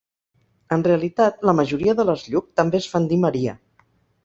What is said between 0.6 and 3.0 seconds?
En realitat, la majoria de les Lluc també es